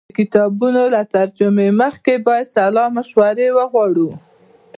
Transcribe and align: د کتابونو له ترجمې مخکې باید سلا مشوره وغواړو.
د 0.07 0.11
کتابونو 0.19 0.81
له 0.93 1.01
ترجمې 1.15 1.67
مخکې 1.81 2.13
باید 2.27 2.51
سلا 2.55 2.85
مشوره 2.95 3.47
وغواړو. 3.57 4.09